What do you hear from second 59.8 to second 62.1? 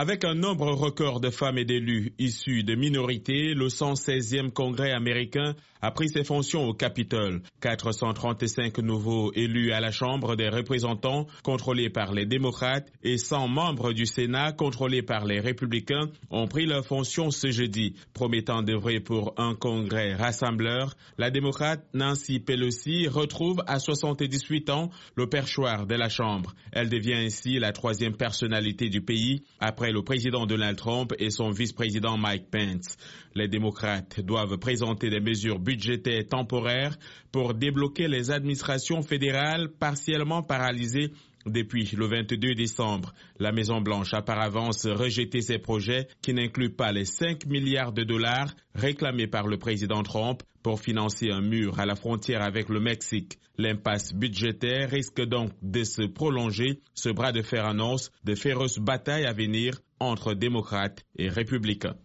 entre démocrates et républicains.